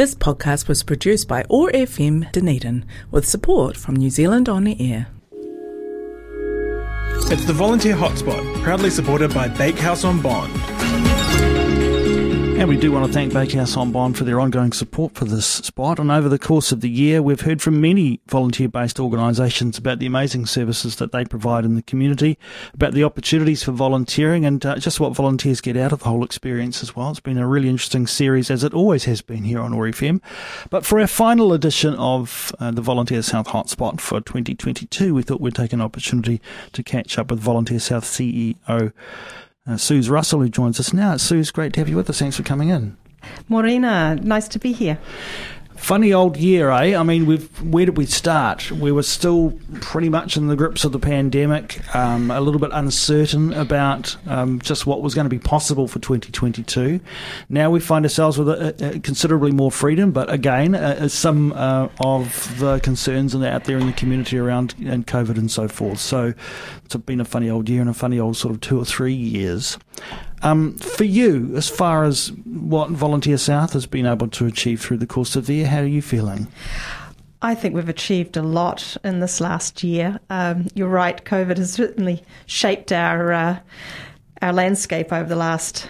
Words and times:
This 0.00 0.14
podcast 0.14 0.66
was 0.66 0.82
produced 0.82 1.28
by 1.28 1.44
OAR 1.50 1.70
FM 1.72 2.32
Dunedin 2.32 2.86
with 3.10 3.28
support 3.28 3.76
from 3.76 3.96
New 3.96 4.08
Zealand 4.08 4.48
On 4.48 4.66
Air. 4.66 5.08
It's 7.30 7.44
the 7.44 7.52
Volunteer 7.52 7.94
Hotspot, 7.94 8.62
proudly 8.62 8.88
supported 8.88 9.34
by 9.34 9.48
Bakehouse 9.48 10.04
on 10.04 10.22
Bond. 10.22 10.58
And 12.60 12.68
we 12.68 12.76
do 12.76 12.92
want 12.92 13.06
to 13.06 13.12
thank 13.14 13.32
Bakehouse 13.32 13.74
on 13.74 13.90
Bond 13.90 14.18
for 14.18 14.24
their 14.24 14.38
ongoing 14.38 14.72
support 14.72 15.14
for 15.14 15.24
this 15.24 15.46
spot. 15.46 15.98
And 15.98 16.10
over 16.10 16.28
the 16.28 16.38
course 16.38 16.72
of 16.72 16.82
the 16.82 16.90
year, 16.90 17.22
we've 17.22 17.40
heard 17.40 17.62
from 17.62 17.80
many 17.80 18.20
volunteer 18.26 18.68
based 18.68 19.00
organisations 19.00 19.78
about 19.78 19.98
the 19.98 20.04
amazing 20.04 20.44
services 20.44 20.96
that 20.96 21.10
they 21.10 21.24
provide 21.24 21.64
in 21.64 21.74
the 21.74 21.80
community, 21.80 22.38
about 22.74 22.92
the 22.92 23.02
opportunities 23.02 23.62
for 23.62 23.72
volunteering, 23.72 24.44
and 24.44 24.66
uh, 24.66 24.76
just 24.76 25.00
what 25.00 25.16
volunteers 25.16 25.62
get 25.62 25.74
out 25.74 25.90
of 25.90 26.00
the 26.00 26.04
whole 26.04 26.22
experience 26.22 26.82
as 26.82 26.94
well. 26.94 27.08
It's 27.08 27.18
been 27.18 27.38
a 27.38 27.48
really 27.48 27.70
interesting 27.70 28.06
series, 28.06 28.50
as 28.50 28.62
it 28.62 28.74
always 28.74 29.04
has 29.04 29.22
been 29.22 29.44
here 29.44 29.60
on 29.60 29.72
OAR 29.72 29.86
FM. 29.86 30.20
But 30.68 30.84
for 30.84 31.00
our 31.00 31.06
final 31.06 31.54
edition 31.54 31.94
of 31.94 32.54
uh, 32.60 32.72
the 32.72 32.82
Volunteer 32.82 33.22
South 33.22 33.46
Hotspot 33.46 34.02
for 34.02 34.20
2022, 34.20 35.14
we 35.14 35.22
thought 35.22 35.40
we'd 35.40 35.54
take 35.54 35.72
an 35.72 35.80
opportunity 35.80 36.42
to 36.74 36.82
catch 36.82 37.16
up 37.18 37.30
with 37.30 37.40
Volunteer 37.40 37.80
South 37.80 38.04
CEO 38.04 38.92
uh, 39.66 39.76
Suze 39.76 40.08
Russell, 40.10 40.40
who 40.40 40.48
joins 40.48 40.80
us 40.80 40.92
now. 40.92 41.16
Suze, 41.16 41.50
great 41.50 41.72
to 41.74 41.80
have 41.80 41.88
you 41.88 41.96
with 41.96 42.10
us. 42.10 42.18
Thanks 42.18 42.36
for 42.36 42.42
coming 42.42 42.68
in. 42.70 42.96
Morena, 43.48 44.16
nice 44.16 44.48
to 44.48 44.58
be 44.58 44.72
here. 44.72 44.98
Funny 45.80 46.12
old 46.12 46.36
year, 46.36 46.70
eh? 46.70 46.94
I 46.94 47.02
mean, 47.02 47.24
we've 47.24 47.48
where 47.62 47.86
did 47.86 47.96
we 47.96 48.04
start? 48.04 48.70
We 48.70 48.92
were 48.92 49.02
still 49.02 49.58
pretty 49.80 50.10
much 50.10 50.36
in 50.36 50.46
the 50.46 50.54
grips 50.54 50.84
of 50.84 50.92
the 50.92 50.98
pandemic, 50.98 51.82
um, 51.96 52.30
a 52.30 52.40
little 52.40 52.60
bit 52.60 52.70
uncertain 52.72 53.54
about 53.54 54.14
um, 54.28 54.60
just 54.60 54.86
what 54.86 55.00
was 55.00 55.14
going 55.14 55.24
to 55.24 55.30
be 55.30 55.38
possible 55.38 55.88
for 55.88 55.98
2022. 55.98 57.00
Now 57.48 57.70
we 57.70 57.80
find 57.80 58.04
ourselves 58.04 58.38
with 58.38 58.50
a, 58.50 58.94
a 58.96 59.00
considerably 59.00 59.52
more 59.52 59.72
freedom, 59.72 60.12
but 60.12 60.30
again, 60.30 60.74
uh, 60.74 61.08
some 61.08 61.54
uh, 61.54 61.88
of 61.98 62.58
the 62.60 62.78
concerns 62.80 63.34
out 63.34 63.64
there 63.64 63.78
in 63.78 63.86
the 63.86 63.92
community 63.94 64.38
around 64.38 64.74
and 64.84 65.06
COVID 65.06 65.38
and 65.38 65.50
so 65.50 65.66
forth. 65.66 65.98
So 65.98 66.34
it's 66.84 66.94
been 66.96 67.20
a 67.20 67.24
funny 67.24 67.48
old 67.48 67.70
year 67.70 67.80
and 67.80 67.90
a 67.90 67.94
funny 67.94 68.20
old 68.20 68.36
sort 68.36 68.54
of 68.54 68.60
two 68.60 68.78
or 68.78 68.84
three 68.84 69.14
years. 69.14 69.78
Um, 70.42 70.74
for 70.78 71.04
you, 71.04 71.54
as 71.56 71.68
far 71.68 72.04
as 72.04 72.32
what 72.44 72.90
Volunteer 72.90 73.36
South 73.38 73.74
has 73.74 73.86
been 73.86 74.06
able 74.06 74.28
to 74.28 74.46
achieve 74.46 74.80
through 74.80 74.96
the 74.98 75.06
course 75.06 75.36
of 75.36 75.46
the 75.46 75.54
year, 75.54 75.66
how 75.66 75.80
are 75.80 75.86
you 75.86 76.02
feeling? 76.02 76.46
I 77.42 77.54
think 77.54 77.74
we've 77.74 77.88
achieved 77.88 78.36
a 78.36 78.42
lot 78.42 78.96
in 79.02 79.20
this 79.20 79.40
last 79.40 79.82
year. 79.82 80.20
Um, 80.28 80.68
you're 80.74 80.88
right, 80.88 81.22
COVID 81.24 81.56
has 81.56 81.72
certainly 81.72 82.22
shaped 82.46 82.92
our 82.92 83.32
uh, 83.32 83.58
our 84.42 84.52
landscape 84.52 85.12
over 85.12 85.28
the 85.28 85.36
last 85.36 85.88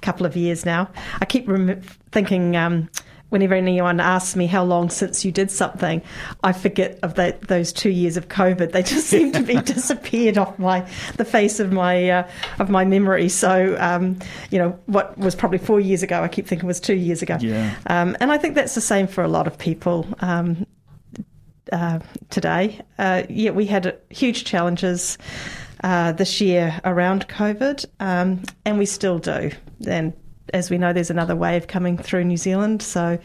couple 0.00 0.26
of 0.26 0.36
years 0.36 0.64
now. 0.64 0.90
I 1.20 1.24
keep 1.24 1.48
rem- 1.48 1.80
thinking. 2.12 2.56
Um, 2.56 2.88
whenever 3.30 3.54
anyone 3.54 3.98
asks 4.00 4.36
me 4.36 4.46
how 4.46 4.62
long 4.62 4.90
since 4.90 5.24
you 5.24 5.32
did 5.32 5.50
something, 5.50 6.02
I 6.44 6.52
forget 6.52 6.98
of 7.02 7.14
the, 7.14 7.36
those 7.48 7.72
two 7.72 7.90
years 7.90 8.16
of 8.16 8.28
COVID. 8.28 8.72
They 8.72 8.82
just 8.82 9.06
seem 9.06 9.32
to 9.32 9.42
be 9.42 9.54
disappeared 9.62 10.38
off 10.38 10.58
my 10.58 10.86
the 11.16 11.24
face 11.24 11.58
of 11.58 11.72
my 11.72 12.10
uh, 12.10 12.30
of 12.58 12.68
my 12.70 12.84
memory. 12.84 13.28
So 13.28 13.76
um, 13.80 14.18
you 14.50 14.58
know 14.58 14.78
what 14.86 15.16
was 15.18 15.34
probably 15.34 15.58
four 15.58 15.80
years 15.80 16.02
ago, 16.02 16.22
I 16.22 16.28
keep 16.28 16.46
thinking 16.46 16.66
was 16.66 16.80
two 16.80 16.94
years 16.94 17.22
ago. 17.22 17.38
Yeah. 17.40 17.74
Um, 17.86 18.16
and 18.20 18.30
I 18.30 18.38
think 18.38 18.54
that's 18.54 18.74
the 18.74 18.80
same 18.80 19.06
for 19.06 19.24
a 19.24 19.28
lot 19.28 19.46
of 19.46 19.56
people. 19.58 20.06
Um, 20.20 20.66
uh, 21.72 22.00
today, 22.30 22.80
uh, 22.98 23.22
yeah, 23.28 23.52
we 23.52 23.64
had 23.64 23.96
huge 24.08 24.44
challenges 24.44 25.18
uh, 25.84 26.12
this 26.12 26.40
year 26.40 26.80
around 26.84 27.28
COVID, 27.28 27.84
um, 28.00 28.42
and 28.64 28.78
we 28.78 28.86
still 28.86 29.18
do. 29.18 29.50
And 29.86 30.12
as 30.52 30.70
we 30.70 30.78
know, 30.78 30.92
there's 30.92 31.10
another 31.10 31.36
wave 31.36 31.66
coming 31.66 31.96
through 31.96 32.24
New 32.24 32.36
Zealand. 32.36 32.82
So 32.82 33.18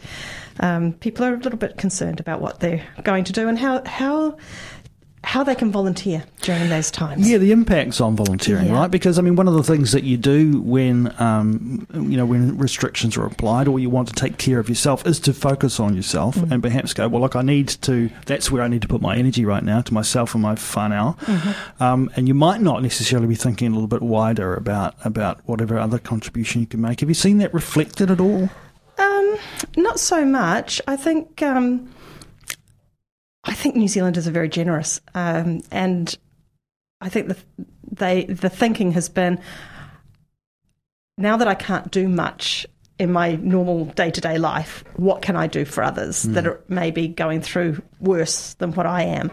um, 0.60 0.92
people 0.94 1.24
are 1.24 1.34
a 1.34 1.38
little 1.38 1.58
bit 1.58 1.76
concerned 1.76 2.20
about 2.20 2.40
what 2.40 2.60
they're 2.60 2.84
going 3.02 3.24
to 3.24 3.32
do 3.32 3.48
and 3.48 3.58
how 3.58 3.84
how 3.84 4.36
how 5.26 5.42
they 5.42 5.56
can 5.56 5.72
volunteer 5.72 6.22
during 6.42 6.68
those 6.68 6.88
times. 6.88 7.28
Yeah, 7.28 7.38
the 7.38 7.50
impacts 7.50 8.00
on 8.00 8.14
volunteering, 8.14 8.68
yeah. 8.68 8.74
right? 8.78 8.90
Because 8.90 9.18
I 9.18 9.22
mean, 9.22 9.34
one 9.34 9.48
of 9.48 9.54
the 9.54 9.64
things 9.64 9.90
that 9.90 10.04
you 10.04 10.16
do 10.16 10.60
when 10.60 11.12
um, 11.20 11.84
you 11.92 12.16
know 12.16 12.24
when 12.24 12.56
restrictions 12.56 13.16
are 13.16 13.26
applied, 13.26 13.66
or 13.66 13.80
you 13.80 13.90
want 13.90 14.06
to 14.06 14.14
take 14.14 14.38
care 14.38 14.60
of 14.60 14.68
yourself, 14.68 15.04
is 15.04 15.18
to 15.20 15.34
focus 15.34 15.80
on 15.80 15.96
yourself 15.96 16.36
mm-hmm. 16.36 16.52
and 16.52 16.62
perhaps 16.62 16.94
go, 16.94 17.08
well, 17.08 17.20
look, 17.20 17.34
I 17.34 17.42
need 17.42 17.66
to. 17.68 18.08
That's 18.26 18.52
where 18.52 18.62
I 18.62 18.68
need 18.68 18.82
to 18.82 18.88
put 18.88 19.02
my 19.02 19.16
energy 19.16 19.44
right 19.44 19.64
now 19.64 19.80
to 19.80 19.92
myself 19.92 20.32
and 20.34 20.42
my 20.44 20.54
whānau. 20.54 21.18
Mm-hmm. 21.18 21.82
Um, 21.82 22.08
and 22.14 22.28
you 22.28 22.34
might 22.34 22.60
not 22.60 22.84
necessarily 22.84 23.26
be 23.26 23.34
thinking 23.34 23.66
a 23.66 23.70
little 23.72 23.88
bit 23.88 24.02
wider 24.02 24.54
about 24.54 24.94
about 25.04 25.40
whatever 25.46 25.76
other 25.76 25.98
contribution 25.98 26.60
you 26.60 26.68
can 26.68 26.80
make. 26.80 27.00
Have 27.00 27.08
you 27.08 27.14
seen 27.14 27.38
that 27.38 27.52
reflected 27.52 28.12
at 28.12 28.20
all? 28.20 28.48
Um, 28.96 29.38
not 29.76 29.98
so 29.98 30.24
much. 30.24 30.80
I 30.86 30.94
think. 30.94 31.42
Um, 31.42 31.92
I 33.46 33.54
think 33.54 33.76
New 33.76 33.88
Zealanders 33.88 34.26
are 34.26 34.32
very 34.32 34.48
generous, 34.48 35.00
um, 35.14 35.62
and 35.70 36.16
I 37.00 37.08
think 37.08 37.28
the 37.28 37.36
they 37.90 38.24
the 38.24 38.50
thinking 38.50 38.92
has 38.92 39.08
been 39.08 39.40
now 41.16 41.36
that 41.36 41.48
I 41.48 41.54
can't 41.54 41.90
do 41.90 42.08
much 42.08 42.66
in 42.98 43.12
my 43.12 43.36
normal 43.36 43.84
day 43.86 44.10
to 44.10 44.20
day 44.20 44.38
life, 44.38 44.82
what 44.96 45.20
can 45.20 45.36
I 45.36 45.46
do 45.46 45.64
for 45.64 45.82
others 45.82 46.24
mm. 46.24 46.32
that 46.34 46.46
are 46.46 46.60
maybe 46.68 47.08
going 47.08 47.42
through 47.42 47.82
worse 48.00 48.54
than 48.54 48.72
what 48.72 48.86
I 48.86 49.02
am? 49.02 49.30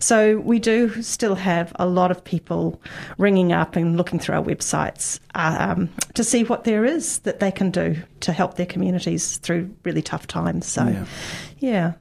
So 0.00 0.38
we 0.40 0.58
do 0.58 1.02
still 1.02 1.34
have 1.34 1.72
a 1.76 1.86
lot 1.86 2.10
of 2.10 2.22
people 2.22 2.80
ringing 3.16 3.52
up 3.52 3.74
and 3.74 3.96
looking 3.96 4.18
through 4.18 4.34
our 4.34 4.44
websites 4.44 5.18
um, 5.34 5.88
to 6.14 6.22
see 6.22 6.44
what 6.44 6.64
there 6.64 6.84
is 6.84 7.20
that 7.20 7.40
they 7.40 7.50
can 7.50 7.70
do 7.70 7.96
to 8.20 8.32
help 8.32 8.56
their 8.56 8.66
communities 8.66 9.38
through 9.38 9.74
really 9.84 10.02
tough 10.02 10.26
times. 10.26 10.66
So, 10.66 10.84
yeah. 10.86 11.04
yeah. 11.58 11.92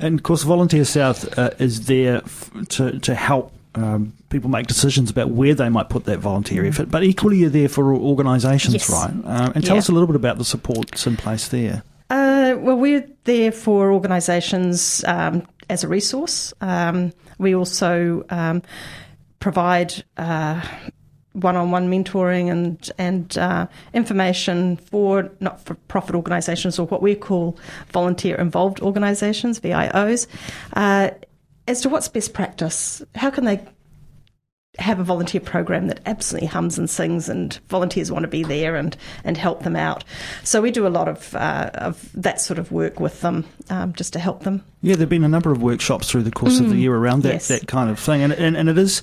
And 0.00 0.18
of 0.18 0.24
course, 0.24 0.42
Volunteer 0.42 0.84
South 0.84 1.38
uh, 1.38 1.50
is 1.58 1.86
there 1.86 2.16
f- 2.16 2.50
to, 2.70 2.98
to 2.98 3.14
help 3.14 3.52
um, 3.74 4.12
people 4.30 4.50
make 4.50 4.66
decisions 4.66 5.10
about 5.10 5.30
where 5.30 5.54
they 5.54 5.68
might 5.68 5.88
put 5.88 6.04
that 6.04 6.18
volunteer 6.18 6.62
mm. 6.62 6.68
effort, 6.68 6.90
but 6.90 7.02
equally 7.02 7.38
you're 7.38 7.50
there 7.50 7.68
for 7.68 7.94
organisations, 7.94 8.74
yes. 8.74 8.90
right? 8.90 9.12
Uh, 9.24 9.52
and 9.54 9.64
tell 9.64 9.76
yeah. 9.76 9.78
us 9.78 9.88
a 9.88 9.92
little 9.92 10.06
bit 10.06 10.16
about 10.16 10.38
the 10.38 10.44
supports 10.44 11.06
in 11.06 11.16
place 11.16 11.48
there. 11.48 11.82
Uh, 12.10 12.54
well, 12.58 12.76
we're 12.76 13.08
there 13.24 13.50
for 13.50 13.92
organisations 13.92 15.04
um, 15.06 15.46
as 15.68 15.82
a 15.82 15.88
resource. 15.88 16.52
Um, 16.60 17.12
we 17.38 17.54
also 17.54 18.24
um, 18.30 18.62
provide 19.40 20.04
uh, 20.16 20.60
one-on-one 21.32 21.90
mentoring 21.90 22.50
and 22.50 22.90
and 22.96 23.36
uh, 23.38 23.66
information 23.92 24.76
for 24.76 25.30
not-for-profit 25.40 26.14
organisations 26.14 26.78
or 26.78 26.86
what 26.86 27.02
we 27.02 27.14
call 27.14 27.58
volunteer-involved 27.92 28.80
organisations 28.80 29.58
(VIOs) 29.58 30.28
uh, 30.74 31.10
as 31.66 31.80
to 31.82 31.88
what's 31.88 32.08
best 32.08 32.32
practice. 32.32 33.02
How 33.14 33.30
can 33.30 33.44
they 33.44 33.60
have 34.78 34.98
a 34.98 35.04
volunteer 35.04 35.40
program 35.40 35.86
that 35.86 36.00
absolutely 36.06 36.48
hums 36.48 36.78
and 36.78 36.90
sings, 36.90 37.28
and 37.28 37.54
volunteers 37.68 38.10
want 38.10 38.24
to 38.24 38.28
be 38.28 38.42
there 38.42 38.76
and, 38.76 38.96
and 39.22 39.36
help 39.36 39.62
them 39.62 39.76
out. 39.76 40.04
So 40.42 40.60
we 40.60 40.70
do 40.70 40.86
a 40.86 40.88
lot 40.88 41.08
of 41.08 41.34
uh, 41.34 41.70
of 41.74 42.10
that 42.14 42.40
sort 42.40 42.58
of 42.58 42.72
work 42.72 42.98
with 42.98 43.20
them, 43.20 43.44
um, 43.70 43.92
just 43.92 44.12
to 44.14 44.18
help 44.18 44.42
them. 44.42 44.64
Yeah, 44.82 44.96
there've 44.96 45.08
been 45.08 45.24
a 45.24 45.28
number 45.28 45.52
of 45.52 45.62
workshops 45.62 46.10
through 46.10 46.24
the 46.24 46.30
course 46.30 46.58
mm, 46.58 46.64
of 46.64 46.70
the 46.70 46.76
mm, 46.76 46.80
year 46.80 46.94
around 46.94 47.22
that 47.22 47.34
yes. 47.34 47.48
that 47.48 47.68
kind 47.68 47.90
of 47.90 47.98
thing, 47.98 48.22
and, 48.22 48.32
and 48.32 48.56
and 48.56 48.68
it 48.68 48.78
is 48.78 49.02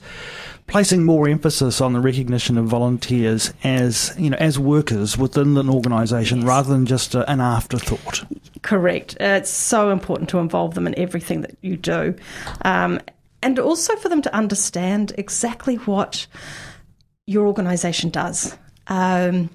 placing 0.68 1.04
more 1.04 1.28
emphasis 1.28 1.82
on 1.82 1.94
the 1.94 2.00
recognition 2.00 2.58
of 2.58 2.66
volunteers 2.66 3.54
as 3.64 4.14
you 4.18 4.30
know 4.30 4.38
as 4.38 4.60
workers 4.60 5.18
within 5.18 5.58
an 5.58 5.70
organisation 5.70 6.40
yes. 6.40 6.48
rather 6.48 6.70
than 6.70 6.86
just 6.86 7.16
a, 7.16 7.30
an 7.32 7.40
afterthought. 7.40 8.26
Correct. 8.62 9.18
It's 9.20 9.50
so 9.50 9.90
important 9.90 10.30
to 10.30 10.40
involve 10.40 10.76
them 10.76 10.88
in 10.88 10.98
everything 10.98 11.42
that 11.42 11.58
you 11.62 11.78
do. 11.78 12.16
Um, 12.64 13.00
and 13.42 13.58
also 13.58 13.96
for 13.96 14.10
them 14.10 14.22
to 14.22 14.36
understand 14.36 15.14
exactly 15.18 15.76
what 15.78 16.28
your 17.26 17.48
organisation 17.48 18.10
does. 18.12 18.56
Um, 18.88 19.50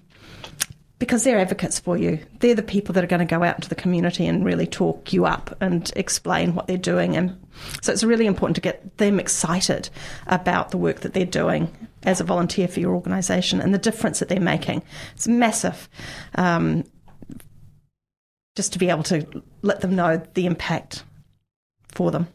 because 0.98 1.24
they're 1.24 1.38
advocates 1.38 1.78
for 1.78 1.96
you. 1.96 2.18
They're 2.40 2.54
the 2.54 2.62
people 2.62 2.94
that 2.94 3.04
are 3.04 3.08
going 3.08 3.26
to 3.26 3.26
go 3.26 3.42
out 3.42 3.56
into 3.56 3.68
the 3.68 3.74
community 3.74 4.26
and 4.26 4.44
really 4.44 4.66
talk 4.66 5.12
you 5.12 5.26
up 5.26 5.54
and 5.60 5.92
explain 5.94 6.54
what 6.54 6.66
they're 6.66 6.78
doing. 6.78 7.16
And 7.16 7.38
so 7.82 7.92
it's 7.92 8.02
really 8.02 8.26
important 8.26 8.54
to 8.56 8.62
get 8.62 8.96
them 8.96 9.20
excited 9.20 9.90
about 10.26 10.70
the 10.70 10.78
work 10.78 11.00
that 11.00 11.12
they're 11.12 11.26
doing 11.26 11.70
as 12.04 12.20
a 12.20 12.24
volunteer 12.24 12.66
for 12.66 12.80
your 12.80 12.94
organisation 12.94 13.60
and 13.60 13.74
the 13.74 13.78
difference 13.78 14.20
that 14.20 14.30
they're 14.30 14.40
making. 14.40 14.82
It's 15.14 15.28
massive. 15.28 15.88
Um, 16.36 16.84
just 18.56 18.72
to 18.72 18.78
be 18.78 18.90
able 18.90 19.04
to 19.04 19.42
let 19.62 19.82
them 19.82 19.94
know 19.94 20.20
the 20.34 20.46
impact 20.46 21.04
for 21.92 22.10
them. 22.10 22.26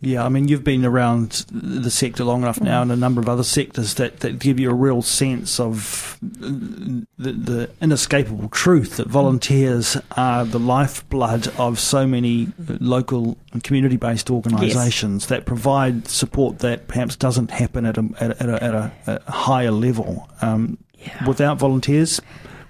Yeah, 0.00 0.24
I 0.24 0.28
mean, 0.28 0.46
you've 0.46 0.62
been 0.62 0.84
around 0.84 1.46
the 1.50 1.90
sector 1.90 2.22
long 2.22 2.42
enough 2.42 2.60
now, 2.60 2.82
and 2.82 2.92
a 2.92 2.96
number 2.96 3.20
of 3.20 3.30
other 3.30 3.42
sectors 3.42 3.94
that, 3.94 4.20
that 4.20 4.38
give 4.38 4.60
you 4.60 4.70
a 4.70 4.74
real 4.74 5.00
sense 5.00 5.58
of 5.58 6.18
the, 6.20 7.06
the 7.16 7.70
inescapable 7.80 8.50
truth 8.50 8.98
that 8.98 9.08
volunteers 9.08 9.96
are 10.16 10.44
the 10.44 10.60
lifeblood 10.60 11.48
of 11.58 11.80
so 11.80 12.06
many 12.06 12.48
local 12.58 13.38
and 13.52 13.64
community 13.64 13.96
based 13.96 14.30
organisations 14.30 15.24
yes. 15.24 15.28
that 15.30 15.46
provide 15.46 16.06
support 16.06 16.58
that 16.58 16.88
perhaps 16.88 17.16
doesn't 17.16 17.50
happen 17.50 17.86
at 17.86 17.96
a, 17.96 18.08
at 18.20 18.30
a, 18.30 18.42
at 18.42 18.48
a, 18.74 18.92
at 19.06 19.22
a 19.26 19.32
higher 19.32 19.70
level. 19.70 20.28
Um, 20.42 20.76
yeah. 20.98 21.26
Without 21.26 21.58
volunteers, 21.58 22.20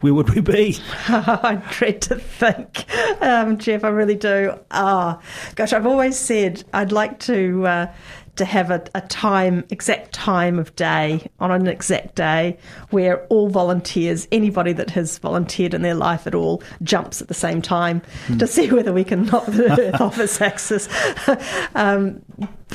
where 0.01 0.15
would 0.15 0.31
we 0.35 0.41
be? 0.41 0.79
I 1.09 1.63
dread 1.71 2.03
to 2.03 2.17
think, 2.17 2.85
um, 3.23 3.59
Jeff. 3.59 3.85
I 3.85 3.89
really 3.89 4.15
do. 4.17 4.59
Ah, 4.71 5.21
gosh, 5.55 5.73
I've 5.73 5.87
always 5.87 6.19
said 6.19 6.65
I'd 6.73 6.93
like 6.93 7.19
to 7.21 7.67
uh, 7.67 7.95
to 8.37 8.45
have 8.45 8.71
a, 8.71 8.85
a 8.95 9.01
time, 9.01 9.65
exact 9.71 10.13
time 10.13 10.59
of 10.59 10.77
day 10.77 11.27
on 11.41 11.51
an 11.51 11.67
exact 11.67 12.15
day 12.17 12.59
where 12.91 13.25
all 13.29 13.49
volunteers, 13.49 14.29
anybody 14.31 14.75
that 14.75 14.91
has 14.91 15.17
volunteered 15.19 15.73
in 15.73 15.81
their 15.81 15.95
life 15.95 16.27
at 16.27 16.35
all, 16.35 16.63
jumps 16.83 17.23
at 17.23 17.29
the 17.29 17.35
same 17.35 17.63
time 17.63 18.03
Hmm. 18.27 18.37
to 18.37 18.47
see 18.47 18.71
whether 18.71 18.93
we 18.93 19.05
can 19.05 19.25
knock 19.25 19.47
the 19.47 19.71
Earth 19.95 20.01
off 20.03 20.19
its 20.19 20.39
axis. 20.43 20.87
um, 21.75 22.21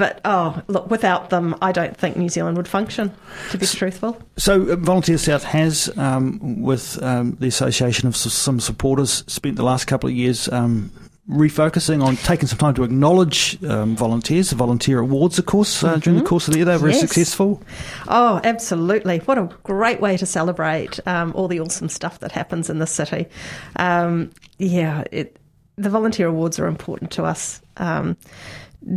but 0.01 0.19
oh, 0.25 0.59
look, 0.65 0.89
without 0.89 1.29
them, 1.29 1.55
I 1.61 1.71
don't 1.71 1.95
think 1.95 2.17
New 2.17 2.27
Zealand 2.27 2.57
would 2.57 2.67
function. 2.67 3.11
To 3.51 3.57
be 3.59 3.67
truthful. 3.67 4.19
So, 4.35 4.63
uh, 4.71 4.75
Volunteer 4.77 5.19
South 5.19 5.43
has, 5.43 5.95
um, 5.95 6.63
with 6.63 6.99
um, 7.03 7.37
the 7.39 7.45
Association 7.45 8.07
of 8.07 8.15
some 8.15 8.59
supporters, 8.59 9.23
spent 9.27 9.57
the 9.57 9.63
last 9.63 9.85
couple 9.85 10.09
of 10.09 10.15
years 10.15 10.49
um, 10.51 10.91
refocusing 11.29 12.03
on 12.03 12.15
taking 12.15 12.47
some 12.47 12.57
time 12.57 12.73
to 12.73 12.83
acknowledge 12.83 13.63
um, 13.63 13.95
volunteers. 13.95 14.49
The 14.49 14.55
volunteer 14.55 14.97
awards, 14.97 15.37
of 15.37 15.45
course, 15.45 15.83
uh, 15.83 15.97
during 15.97 16.17
the 16.17 16.25
course 16.25 16.47
of 16.47 16.53
the 16.53 16.57
year, 16.61 16.65
they 16.65 16.71
were 16.73 16.79
very 16.79 16.93
Yes. 16.93 17.01
successful. 17.01 17.61
Oh, 18.07 18.41
absolutely. 18.43 19.19
What 19.19 19.37
a 19.37 19.51
great 19.61 20.01
way 20.01 20.17
to 20.17 20.25
celebrate 20.25 20.99
um, 21.05 21.31
all 21.35 21.47
the 21.47 21.59
awesome 21.59 21.89
stuff 21.89 22.17
that 22.21 22.31
happens 22.31 22.71
in 22.71 22.79
the 22.79 22.87
city. 22.87 23.27
Um, 23.75 24.31
yeah, 24.57 25.03
it, 25.11 25.37
the 25.75 25.91
volunteer 25.91 26.25
awards 26.25 26.57
are 26.57 26.65
important 26.65 27.11
to 27.11 27.23
us 27.23 27.61
um, 27.77 28.17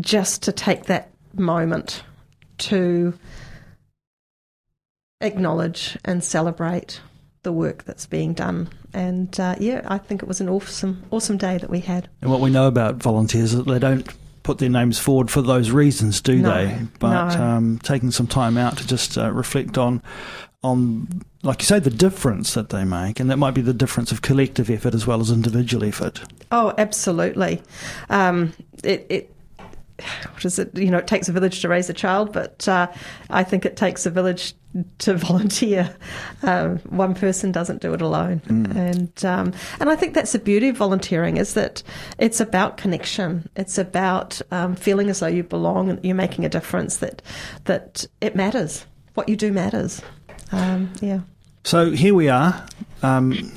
just 0.01 0.43
to 0.45 0.53
take 0.53 0.85
that 0.85 1.11
moment 1.35 2.03
to 2.59 3.15
acknowledge 5.21 5.97
and 6.05 6.23
celebrate 6.23 7.01
the 7.43 7.53
work 7.53 7.85
that's 7.85 8.07
being 8.07 8.33
done. 8.33 8.69
And 8.93 9.39
uh, 9.39 9.57
yeah, 9.59 9.83
I 9.87 9.99
think 9.99 10.23
it 10.23 10.29
was 10.29 10.41
an 10.41 10.49
awesome, 10.49 11.05
awesome 11.11 11.37
day 11.37 11.59
that 11.59 11.71
we 11.71 11.81
had. 11.81 12.09
And 12.23 12.31
what 12.31 12.41
we 12.41 12.51
know 12.51 12.67
about 12.67 12.97
volunteers 12.97 13.53
is 13.53 13.65
that 13.65 13.71
they 13.71 13.79
don't 13.79 14.09
put 14.43 14.59
their 14.59 14.69
names 14.69 14.99
forward 14.99 15.31
for 15.31 15.43
those 15.43 15.71
reasons, 15.71 16.21
do 16.21 16.37
No, 16.37 16.51
they? 16.51 16.79
But 16.99 17.35
no. 17.35 17.43
um, 17.43 17.79
taking 17.83 18.11
some 18.11 18.27
time 18.27 18.57
out 18.57 18.79
to 18.79 18.87
just 18.87 19.19
uh, 19.19 19.33
reflect 19.33 19.79
on, 19.79 20.03
on, 20.63 21.23
like 21.43 21.61
you 21.63 21.67
say, 21.67 21.79
the 21.79 21.91
difference 21.91 22.55
that 22.55 22.69
they 22.69 22.85
make, 22.85 23.21
and 23.21 23.31
that 23.31 23.39
might 23.39 23.53
be 23.55 23.63
the 23.63 23.75
difference 23.75 24.13
of 24.13 24.23
collective 24.23 24.71
effort 24.71 24.95
as 24.95 25.07
well 25.07 25.21
as 25.21 25.31
individual 25.31 25.85
effort. 25.85 26.21
Oh, 26.53 26.75
absolutely. 26.79 27.63
Um, 28.11 28.53
it, 28.83 29.07
it 29.09 29.34
what 30.33 30.45
is 30.45 30.59
it? 30.59 30.77
You 30.77 30.91
know, 30.91 30.99
it 30.99 31.07
takes 31.07 31.29
a 31.29 31.33
village 31.33 31.61
to 31.61 31.69
raise 31.69 31.89
a 31.89 31.95
child, 31.95 32.33
but 32.33 32.67
uh, 32.69 32.91
I 33.31 33.45
think 33.45 33.65
it 33.65 33.77
takes 33.77 34.07
a 34.07 34.11
village 34.11 34.55
to 34.99 35.15
volunteer. 35.17 35.95
Um, 36.43 36.79
one 36.81 37.15
person 37.15 37.53
doesn't 37.53 37.81
do 37.81 37.95
it 37.95 38.03
alone, 38.03 38.43
and 38.49 39.25
um, 39.25 39.53
and 39.81 39.89
I 39.89 39.97
think 39.97 40.15
that's 40.15 40.33
the 40.33 40.39
beauty 40.39 40.69
of 40.69 40.77
volunteering 40.77 41.37
is 41.37 41.55
that 41.55 41.83
it's 42.19 42.41
about 42.41 42.77
connection. 42.77 43.49
It's 43.57 43.79
about 43.79 44.41
um, 44.51 44.75
feeling 44.77 45.11
as 45.11 45.21
though 45.21 45.27
you 45.27 45.43
belong 45.43 45.91
and 45.91 46.05
you're 46.05 46.15
making 46.15 46.45
a 46.45 46.49
difference. 46.49 46.99
That 46.99 47.23
that 47.65 48.07
it 48.21 48.35
matters. 48.35 48.87
What 49.15 49.29
you 49.29 49.37
do 49.37 49.53
matters. 49.53 50.03
Um, 50.51 50.93
yeah. 51.01 51.21
So 51.63 51.93
here 51.93 52.15
we 52.15 52.29
are, 52.29 52.67
um, 53.03 53.53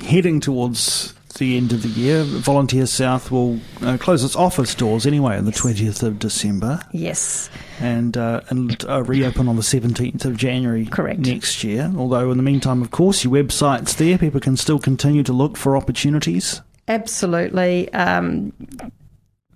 heading 0.00 0.40
towards 0.40 1.14
the 1.40 1.56
end 1.56 1.72
of 1.72 1.82
the 1.82 1.88
year. 1.88 2.22
Volunteer 2.22 2.86
South 2.86 3.32
will 3.32 3.58
uh, 3.82 3.96
close 3.98 4.22
its 4.22 4.36
office 4.36 4.76
doors 4.76 5.04
anyway 5.06 5.36
on 5.36 5.44
the 5.44 5.50
20th 5.50 6.04
of 6.04 6.20
December 6.20 6.80
Yes. 6.92 7.50
and, 7.80 8.16
uh, 8.16 8.42
and 8.50 8.84
uh, 8.88 9.02
reopen 9.02 9.48
on 9.48 9.56
the 9.56 9.62
17th 9.62 10.24
of 10.24 10.36
January 10.36 10.86
Correct. 10.86 11.18
next 11.18 11.64
year. 11.64 11.92
Although, 11.96 12.30
in 12.30 12.36
the 12.36 12.44
meantime, 12.44 12.80
of 12.82 12.92
course, 12.92 13.24
your 13.24 13.32
website's 13.32 13.96
there. 13.96 14.16
People 14.16 14.38
can 14.40 14.56
still 14.56 14.78
continue 14.78 15.24
to 15.24 15.32
look 15.32 15.56
for 15.56 15.76
opportunities. 15.76 16.60
Absolutely. 16.86 17.92
Um, 17.92 18.52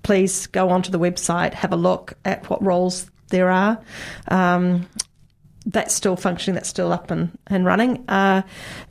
please 0.02 0.46
go 0.48 0.70
onto 0.70 0.90
the 0.90 0.98
website, 0.98 1.54
have 1.54 1.72
a 1.72 1.76
look 1.76 2.14
at 2.24 2.48
what 2.50 2.62
roles 2.62 3.10
there 3.28 3.50
are. 3.50 3.80
Um, 4.28 4.86
that's 5.66 5.94
still 5.94 6.16
functioning, 6.16 6.54
that's 6.54 6.68
still 6.68 6.92
up 6.92 7.10
and, 7.10 7.36
and 7.46 7.64
running. 7.64 8.04
Uh, 8.08 8.42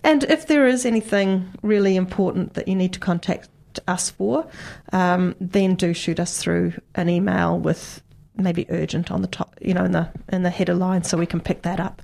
and 0.03 0.23
if 0.25 0.47
there 0.47 0.67
is 0.67 0.85
anything 0.85 1.53
really 1.61 1.95
important 1.95 2.55
that 2.55 2.67
you 2.67 2.75
need 2.75 2.93
to 2.93 2.99
contact 2.99 3.49
us 3.87 4.09
for, 4.09 4.47
um, 4.91 5.35
then 5.39 5.75
do 5.75 5.93
shoot 5.93 6.19
us 6.19 6.37
through 6.37 6.73
an 6.95 7.09
email 7.09 7.59
with 7.59 8.01
maybe 8.35 8.65
urgent 8.69 9.11
on 9.11 9.21
the 9.21 9.27
top, 9.27 9.55
you 9.61 9.73
know, 9.73 9.85
in 9.85 9.91
the 9.91 10.09
in 10.29 10.43
the 10.43 10.49
header 10.49 10.73
line, 10.73 11.03
so 11.03 11.17
we 11.17 11.25
can 11.25 11.39
pick 11.39 11.61
that 11.61 11.79
up. 11.79 12.01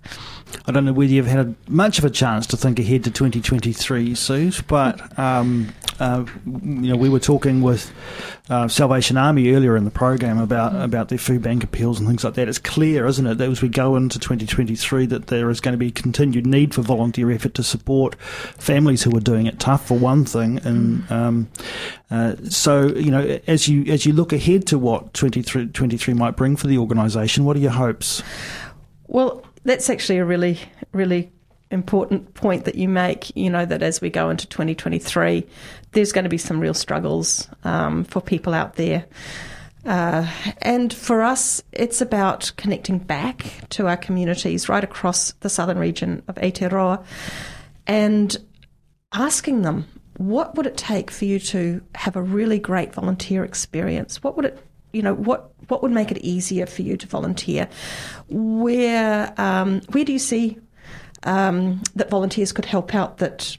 I 0.66 0.72
don't 0.72 0.86
know 0.86 0.94
whether 0.94 1.12
you've 1.12 1.26
had 1.26 1.56
much 1.68 1.98
of 2.00 2.06
a 2.06 2.10
chance 2.10 2.46
to 2.48 2.58
think 2.58 2.80
ahead 2.80 3.04
to 3.06 3.12
2023, 3.12 4.16
Sue, 4.16 4.52
but 4.68 5.18
um, 5.18 5.74
uh, 6.00 6.26
you 6.46 6.90
know 6.90 6.96
we 6.96 7.10
were 7.10 7.20
talking 7.20 7.62
with 7.62 7.92
uh, 8.50 8.68
Salvation 8.68 9.18
Army 9.18 9.54
earlier 9.54 9.76
in 9.76 9.86
the 9.86 9.92
program 9.92 10.40
about 10.40 10.76
about 10.82 11.10
their 11.10 11.18
food 11.18 11.42
bank 11.42 11.64
appeals 11.64 12.00
and 12.00 12.08
things 12.08 12.24
like 12.24 12.34
that. 12.36 12.48
It's 12.48 12.60
clear, 12.60 13.06
isn't 13.06 13.26
it, 13.26 13.38
that 13.38 13.50
as 13.50 13.62
we 13.62 13.70
go 13.70 13.96
into 13.96 14.20
2023, 14.20 15.06
that 15.08 15.28
there 15.28 15.50
is 15.50 15.60
going 15.60 15.74
to 15.74 15.78
be 15.78 15.92
continued 15.92 16.46
need 16.46 16.74
for 16.74 16.82
volunteer 16.82 17.32
effort 17.32 17.54
to 17.56 17.64
support 17.64 18.16
families 18.22 19.04
who 19.04 19.16
are 19.16 19.22
doing 19.22 19.46
it 19.46 19.60
tough, 19.60 19.88
for 19.88 19.98
one 19.98 20.26
thing, 20.26 20.60
and 20.60 21.12
um, 21.12 21.50
uh, 22.12 22.36
so 22.50 22.88
you 22.88 23.12
know 23.12 23.40
as 23.48 23.68
you 23.68 23.84
as 23.92 24.06
you 24.06 24.14
look 24.14 24.34
ahead 24.34 24.66
to 24.68 24.80
what 24.80 25.14
23, 25.14 25.68
23 25.68 26.14
might 26.14 26.36
bring 26.36 26.56
for 26.56 26.68
the 26.68 26.78
organisation, 26.78 27.46
what 27.46 27.56
are 27.56 27.60
your 27.60 27.72
hopes? 27.72 28.24
Well, 29.08 29.44
that's 29.64 29.90
actually 29.90 30.20
a 30.20 30.26
really, 30.26 30.60
really 30.94 31.32
important 31.72 32.34
point 32.34 32.66
that 32.66 32.76
you 32.76 32.88
make. 32.90 33.36
You 33.36 33.50
know, 33.50 33.66
that 33.66 33.82
as 33.82 34.02
we 34.02 34.10
go 34.10 34.30
into 34.30 34.48
2023, 34.48 35.46
there's 35.92 36.12
going 36.12 36.24
to 36.24 36.30
be 36.30 36.38
some 36.38 36.60
real 36.60 36.74
struggles 36.74 37.48
um, 37.64 38.04
for 38.04 38.22
people 38.22 38.54
out 38.54 38.76
there. 38.76 39.06
Uh, 39.86 40.30
and 40.62 40.94
for 40.94 41.22
us, 41.22 41.64
it's 41.72 42.02
about 42.02 42.52
connecting 42.58 43.00
back 43.00 43.46
to 43.70 43.88
our 43.88 43.98
communities 43.98 44.68
right 44.68 44.84
across 44.84 45.32
the 45.40 45.50
southern 45.50 45.80
region 45.80 46.22
of 46.28 46.36
Aotearoa 46.36 47.04
and 47.88 48.38
asking 49.14 49.62
them, 49.62 49.88
what 50.18 50.56
would 50.56 50.66
it 50.66 50.76
take 50.76 51.10
for 51.10 51.24
you 51.24 51.40
to 51.40 51.82
have 51.96 52.18
a 52.18 52.22
really 52.22 52.60
great 52.60 52.94
volunteer 52.94 53.46
experience? 53.46 54.22
What 54.22 54.36
would 54.36 54.46
it 54.46 54.60
you 54.92 55.02
know 55.02 55.14
what 55.14 55.52
what 55.70 55.84
would 55.84 55.92
make 55.92 56.12
it 56.12 56.18
easier 56.18 56.66
for 56.66 56.82
you 56.82 56.98
to 56.98 57.08
volunteer? 57.08 57.70
Where 58.28 59.34
um, 59.38 59.82
where 59.92 60.04
do 60.04 60.12
you 60.12 60.20
see 60.20 60.58
um, 61.24 61.82
that 61.96 62.10
volunteers 62.10 62.52
could 62.52 62.66
help 62.66 62.96
out 62.96 63.18
that 63.18 63.58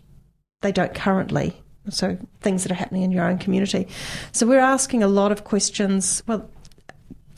they 0.63 0.73
don't 0.73 0.95
currently? 0.95 1.61
So 1.89 2.19
things 2.41 2.63
that 2.63 2.73
are 2.73 2.77
happening 2.77 3.03
in 3.03 3.11
your 3.11 3.25
own 3.25 3.39
community. 3.39 3.89
So 4.33 4.47
we're 4.47 4.61
asking 4.61 5.03
a 5.03 5.09
lot 5.09 5.33
of 5.33 5.45
questions. 5.45 6.23
Well, 6.27 6.49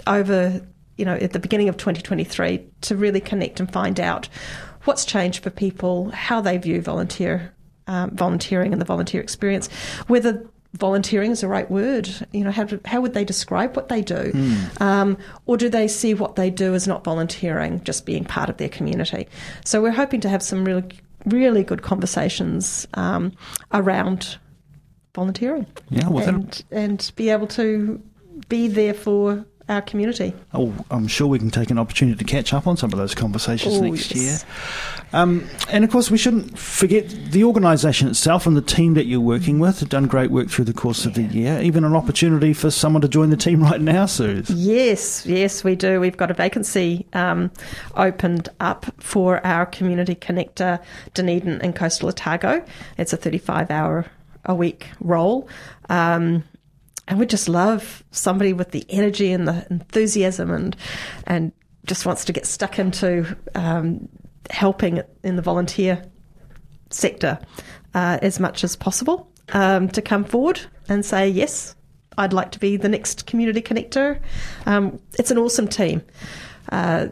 over 0.07 0.61
you 0.97 1.05
know 1.05 1.15
at 1.15 1.33
the 1.33 1.39
beginning 1.39 1.69
of 1.69 1.77
2023 1.77 2.67
to 2.83 2.97
really 2.97 3.21
connect 3.21 3.61
and 3.61 3.73
find 3.73 4.01
out 4.01 4.29
what's 4.85 5.05
changed 5.05 5.43
for 5.43 5.51
people, 5.51 6.11
how 6.11 6.41
they 6.41 6.59
view 6.59 6.83
volunteer 6.83 7.55
um, 7.87 8.11
volunteering 8.11 8.73
and 8.73 8.81
the 8.81 8.87
volunteer 8.87 9.21
experience, 9.21 9.69
whether 10.07 10.49
volunteering 10.75 11.31
is 11.31 11.43
the 11.43 11.49
right 11.49 11.71
word. 11.71 12.09
You 12.33 12.45
know, 12.45 12.51
how, 12.51 12.65
do, 12.65 12.81
how 12.85 13.01
would 13.01 13.15
they 13.15 13.25
describe 13.25 13.77
what 13.77 13.89
they 13.89 14.03
do? 14.03 14.33
Um, 14.81 15.19
or 15.47 15.57
do 15.57 15.69
they 15.69 15.89
see 15.89 16.15
what 16.15 16.37
they 16.37 16.51
do 16.51 16.75
as 16.75 16.89
not 16.89 17.05
volunteering, 17.05 17.83
just 17.85 18.07
being 18.07 18.25
part 18.25 18.49
of 18.49 18.57
their 18.57 18.69
community? 18.69 19.29
So 19.65 19.83
we're 19.83 19.91
hoping 19.91 20.21
to 20.23 20.29
have 20.29 20.43
some 20.43 20.65
really, 20.65 20.85
really 21.27 21.63
good 21.63 21.83
conversations 21.83 22.87
um, 22.95 23.33
around 23.73 24.39
volunteering 25.15 25.67
Yeah, 25.91 26.09
well, 26.09 26.27
and, 26.27 26.65
and 26.71 27.13
be 27.17 27.29
able 27.29 27.47
to 27.49 28.01
be 28.49 28.69
there 28.69 28.95
for 28.95 29.45
our 29.73 29.83
community. 29.83 30.33
Oh, 30.55 30.73
I'm 30.91 31.09
sure 31.09 31.27
we 31.27 31.39
can 31.39 31.51
take 31.51 31.71
an 31.71 31.79
opportunity 31.79 32.17
to 32.17 32.25
catch 32.25 32.53
up 32.53 32.67
on 32.67 32.77
some 32.77 32.93
of 32.93 32.99
those 32.99 33.15
conversations 33.15 33.77
Oh, 33.77 33.81
next 33.81 34.15
year. 34.15 34.39
Um, 35.13 35.49
and 35.71 35.85
of 35.85 35.91
course, 35.91 36.11
we 36.11 36.19
shouldn't 36.19 36.59
forget 36.59 37.09
the 37.09 37.45
organisation 37.45 38.09
itself 38.09 38.47
and 38.47 38.57
the 38.57 38.63
team 38.63 38.95
that 38.95 39.07
you're 39.07 39.21
working 39.21 39.59
with 39.59 39.81
have 39.81 39.89
done 39.89 40.07
great 40.07 40.31
work 40.31 40.49
through 40.49 40.67
the 40.67 40.73
course 40.73 41.05
of 41.07 41.15
the 41.15 41.23
year. 41.23 41.61
Even 41.61 41.85
an 41.85 41.95
opportunity 41.97 42.53
for 42.53 42.71
someone 42.71 43.03
to 43.03 43.09
join 43.09 43.31
the 43.31 43.37
team 43.37 43.63
right 43.63 43.81
now, 43.81 44.07
Suze. 44.07 44.49
Yes, 44.51 45.27
yes, 45.27 45.65
we 45.65 45.75
do. 45.77 45.99
We've 46.01 46.17
got 46.17 46.31
a 46.31 46.35
vacancy 46.35 47.07
um, 47.13 47.51
opened 47.97 48.49
up 48.61 48.87
for 49.03 49.45
our 49.47 49.67
community 49.67 50.15
connector, 50.15 50.81
Dunedin 51.15 51.61
and 51.63 51.75
Coastal 51.75 52.09
Otago. 52.09 52.65
It's 52.99 53.13
a 53.13 53.17
35 53.17 53.71
hour 53.71 54.07
a 54.45 54.55
week 54.55 54.89
role. 55.01 55.49
Um, 55.89 56.45
and 57.09 57.19
we 57.19 57.27
just 57.27 57.49
love 57.49 58.03
somebody 58.11 58.53
with 58.53 58.71
the 58.71 58.85
energy 58.89 59.33
and 59.33 59.47
the 59.47 59.67
enthusiasm 59.71 60.51
and 60.51 60.77
and 61.27 61.53
just 61.87 62.07
wants 62.07 62.25
to 62.25 62.33
get 62.33 62.47
stuck 62.47 62.79
into 62.79 63.37
um, 63.57 64.09
helping 64.51 65.03
in 65.25 65.37
the 65.37 65.43
volunteer 65.43 66.03
sector 66.91 67.39
uh, 67.95 68.19
as 68.23 68.39
much 68.39 68.63
as 68.63 68.77
possible 68.77 69.31
um, 69.53 69.89
to 69.89 70.01
come 70.01 70.25
forward 70.25 70.61
and 70.89 71.05
say 71.05 71.29
yes 71.29 71.75
i'd 72.19 72.33
like 72.33 72.51
to 72.53 72.59
be 72.59 72.77
the 72.77 72.89
next 72.89 73.27
community 73.27 73.61
connector 73.61 74.21
um, 74.67 75.01
it's 75.19 75.31
an 75.31 75.39
awesome 75.39 75.67
team 75.67 76.03
uh, 76.71 77.07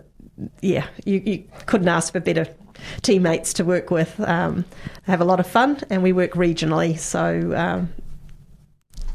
yeah 0.62 0.86
you, 1.04 1.22
you 1.24 1.44
couldn't 1.66 1.88
ask 1.88 2.12
for 2.12 2.20
better 2.20 2.46
teammates 3.02 3.52
to 3.54 3.64
work 3.64 3.90
with. 3.90 4.18
Um, 4.20 4.64
they 5.06 5.12
have 5.12 5.20
a 5.20 5.24
lot 5.24 5.40
of 5.40 5.46
fun, 5.46 5.80
and 5.90 6.02
we 6.02 6.12
work 6.12 6.32
regionally. 6.32 6.98
So, 6.98 7.54
um, 7.56 7.92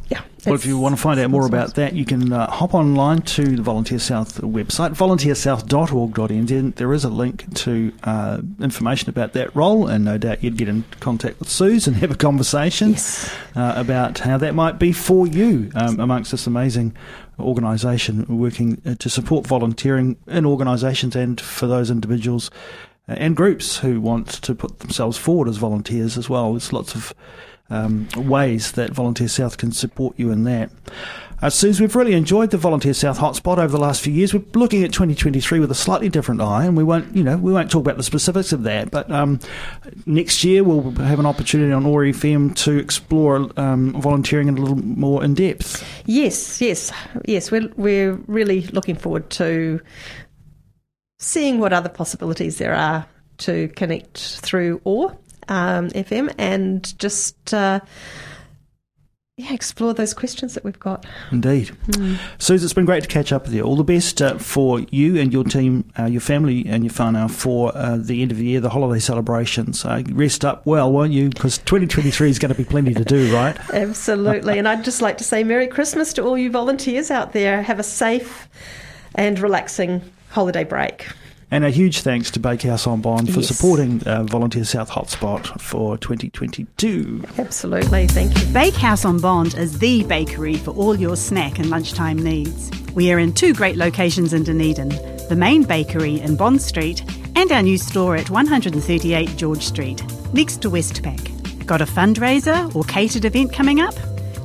yeah. 0.09 0.21
Well, 0.45 0.53
if 0.53 0.65
you 0.67 0.77
want 0.77 0.95
to 0.95 1.01
find 1.01 1.19
out 1.19 1.31
more 1.31 1.47
about 1.47 1.73
that, 1.75 1.93
you 1.93 2.05
can 2.05 2.31
uh, 2.31 2.47
hop 2.51 2.75
online 2.75 3.21
to 3.23 3.55
the 3.55 3.61
Volunteer 3.63 3.97
South 3.97 4.39
website, 4.41 4.91
volunteersouth.org.nz. 4.95 6.75
There 6.75 6.93
is 6.93 7.03
a 7.03 7.09
link 7.09 7.51
to 7.55 7.91
uh, 8.03 8.41
information 8.61 9.09
about 9.09 9.33
that 9.33 9.55
role, 9.55 9.87
and 9.87 10.05
no 10.05 10.17
doubt 10.17 10.43
you'd 10.43 10.57
get 10.57 10.67
in 10.67 10.83
contact 10.99 11.39
with 11.39 11.49
Suze 11.49 11.87
and 11.87 11.95
have 11.97 12.11
a 12.11 12.15
conversation 12.15 12.91
Yes. 12.91 13.33
uh, 13.55 13.73
about 13.75 14.19
how 14.19 14.37
that 14.37 14.53
might 14.53 14.77
be 14.77 14.91
for 14.91 15.25
you 15.25 15.71
um, 15.75 15.99
amongst 15.99 16.31
this 16.31 16.45
amazing 16.45 16.95
organisation 17.39 18.25
working 18.37 18.81
uh, 18.85 18.95
to 18.95 19.09
support 19.09 19.47
volunteering 19.47 20.17
in 20.27 20.45
organisations 20.45 21.15
and 21.15 21.41
for 21.41 21.67
those 21.67 21.89
individuals 21.91 22.49
uh, 23.09 23.13
and 23.17 23.35
groups 23.35 23.77
who 23.77 23.99
want 23.99 24.27
to 24.27 24.53
put 24.55 24.79
themselves 24.79 25.17
forward 25.17 25.47
as 25.47 25.57
volunteers 25.57 26.17
as 26.17 26.29
well. 26.29 26.51
There's 26.53 26.71
lots 26.71 26.95
of 26.95 27.13
um, 27.69 28.07
ways 28.15 28.73
that 28.73 28.91
Volunteer 28.91 29.27
South 29.27 29.57
can 29.57 29.71
support 29.71 30.17
you 30.17 30.31
in 30.31 30.43
that. 30.43 30.71
Uh, 31.41 31.49
Suze, 31.49 31.81
we've 31.81 31.95
really 31.95 32.13
enjoyed 32.13 32.51
the 32.51 32.57
Volunteer 32.57 32.93
South 32.93 33.19
hotspot 33.19 33.57
over 33.57 33.67
the 33.67 33.77
last 33.77 34.01
few 34.01 34.13
years. 34.13 34.33
We're 34.33 34.43
looking 34.53 34.83
at 34.83 34.93
2023 34.93 35.59
with 35.59 35.69
a 35.69 35.75
slightly 35.75 36.07
different 36.07 36.41
eye, 36.41 36.65
and 36.65 36.77
we 36.77 36.83
won't, 36.83 37.13
you 37.15 37.23
know, 37.23 37.37
we 37.37 37.51
won't 37.51 37.69
talk 37.69 37.81
about 37.81 37.97
the 37.97 38.03
specifics 38.03 38.53
of 38.53 38.63
that. 38.63 38.89
But 38.89 39.11
um, 39.11 39.39
next 40.05 40.43
year 40.43 40.63
we'll 40.63 40.91
have 40.91 41.19
an 41.19 41.25
opportunity 41.25 41.73
on 41.73 41.85
OAR 41.85 42.05
FM 42.05 42.55
to 42.63 42.77
explore 42.77 43.49
um, 43.57 43.91
volunteering 44.01 44.47
in 44.47 44.57
a 44.57 44.61
little 44.61 44.77
more 44.77 45.23
in 45.23 45.33
depth. 45.33 45.85
Yes, 46.05 46.61
yes, 46.61 46.91
yes. 47.25 47.51
We're 47.51 47.69
we're 47.75 48.13
really 48.27 48.61
looking 48.67 48.95
forward 48.95 49.29
to 49.31 49.81
seeing 51.19 51.59
what 51.59 51.73
other 51.73 51.89
possibilities 51.89 52.59
there 52.59 52.73
are 52.73 53.05
to 53.39 53.67
connect 53.69 54.17
through 54.41 54.79
OR 54.85 55.17
um, 55.47 55.89
FM 55.89 56.33
and 56.37 56.97
just 56.99 57.53
uh, 57.53 57.79
yeah 59.37 59.53
explore 59.53 59.93
those 59.93 60.13
questions 60.13 60.53
that 60.53 60.63
we've 60.63 60.79
got. 60.79 61.05
Indeed. 61.31 61.75
Suze, 62.37 62.63
it's 62.63 62.73
been 62.73 62.85
great 62.85 63.03
to 63.03 63.09
catch 63.09 63.33
up 63.33 63.43
with 63.43 63.53
you. 63.53 63.63
All 63.63 63.75
the 63.75 63.83
best 63.83 64.21
uh, 64.21 64.37
for 64.37 64.79
you 64.91 65.19
and 65.19 65.33
your 65.33 65.43
team, 65.43 65.91
uh, 65.99 66.05
your 66.05 66.21
family 66.21 66.65
and 66.67 66.83
your 66.83 66.93
whānau 66.93 67.29
for 67.29 67.75
uh, 67.75 67.97
the 67.97 68.21
end 68.21 68.31
of 68.31 68.37
the 68.37 68.45
year, 68.45 68.61
the 68.61 68.69
holiday 68.69 68.99
celebrations. 68.99 69.83
Uh, 69.83 70.03
rest 70.11 70.45
up 70.45 70.65
well, 70.65 70.91
won't 70.91 71.11
you? 71.11 71.29
Because 71.29 71.57
2023 71.59 72.29
is 72.29 72.39
going 72.39 72.53
to 72.53 72.57
be 72.57 72.63
plenty 72.63 72.93
to 72.93 73.03
do, 73.03 73.33
right? 73.33 73.57
Absolutely, 73.73 74.57
and 74.57 74.67
I'd 74.67 74.85
just 74.85 75.01
like 75.01 75.17
to 75.17 75.23
say 75.23 75.43
Merry 75.43 75.67
Christmas 75.67 76.13
to 76.13 76.23
all 76.23 76.37
you 76.37 76.49
volunteers 76.49 77.11
out 77.11 77.33
there. 77.33 77.61
Have 77.61 77.79
a 77.79 77.83
safe 77.83 78.47
and 79.15 79.39
relaxing 79.39 80.01
holiday 80.29 80.63
break. 80.63 81.07
And 81.51 81.63
a 81.63 81.69
huge 81.69 82.01
thanks 82.01 82.31
to 82.31 82.39
Bakehouse 82.39 82.87
on 82.87 83.01
Bond 83.01 83.31
for 83.31 83.39
Yes. 83.41 83.47
supporting 83.55 84.01
uh, 84.03 84.23
Volunteer 84.23 84.63
South 84.65 84.89
Hotspot 84.89 85.61
for 85.61 85.97
2022. 85.97 87.23
Absolutely, 87.37 88.07
thank 88.07 88.37
you. 88.37 88.47
Bakehouse 88.53 89.05
on 89.05 89.19
Bond 89.19 89.53
is 89.55 89.77
the 89.79 90.03
bakery 90.03 90.55
for 90.55 90.71
all 90.71 90.95
your 90.95 91.15
snack 91.15 91.59
and 91.59 91.69
lunchtime 91.69 92.17
needs. 92.17 92.71
We 92.93 93.11
are 93.11 93.19
in 93.19 93.31
two 93.33 93.53
great 93.53 93.77
locations 93.77 94.33
in 94.33 94.43
Dunedin 94.43 94.89
the 95.27 95.35
main 95.35 95.63
bakery 95.63 96.19
in 96.21 96.35
Bond 96.35 96.61
Street 96.61 97.03
and 97.35 97.51
our 97.51 97.63
new 97.63 97.79
store 97.79 98.15
at 98.15 98.29
138 98.29 99.35
George 99.37 99.63
Street, 99.65 100.03
next 100.33 100.61
to 100.61 100.69
Westpac. 100.69 101.65
Got 101.65 101.81
a 101.81 101.85
fundraiser 101.85 102.73
or 102.75 102.83
catered 102.83 103.25
event 103.25 103.51
coming 103.51 103.79
up? 103.81 103.95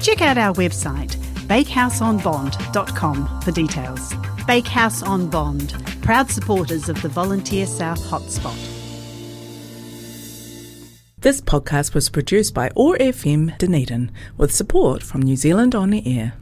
Check 0.00 0.22
out 0.22 0.38
our 0.38 0.54
website, 0.54 1.16
bakehouseonbond.com, 1.48 3.40
for 3.42 3.50
details. 3.52 4.14
Bakehouse 4.46 5.02
on 5.02 5.28
Bond, 5.28 5.74
proud 6.10 6.28
supporters 6.28 6.88
of 6.88 7.00
the 7.02 7.08
Volunteer 7.08 7.64
South 7.64 8.00
Hotspot. 8.00 8.58
This 11.18 11.40
podcast 11.40 11.94
was 11.94 12.10
produced 12.10 12.52
by 12.52 12.68
OAR 12.74 12.96
FM 12.96 13.56
Dunedin 13.58 14.10
with 14.36 14.52
support 14.52 15.04
from 15.04 15.22
New 15.22 15.36
Zealand 15.36 15.76
On 15.76 15.90
the 15.90 16.18
Air. 16.18 16.32